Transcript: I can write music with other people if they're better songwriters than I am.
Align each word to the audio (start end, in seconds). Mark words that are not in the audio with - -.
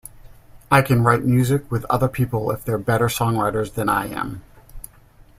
I 0.71 0.81
can 0.81 1.03
write 1.03 1.25
music 1.25 1.69
with 1.71 1.85
other 1.87 2.07
people 2.07 2.49
if 2.49 2.65
they're 2.65 2.79
better 2.79 3.05
songwriters 3.05 3.75
than 3.75 3.87
I 3.87 4.07
am. 4.07 4.41